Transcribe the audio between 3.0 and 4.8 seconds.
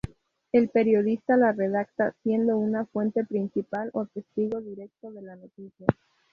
principal o testigo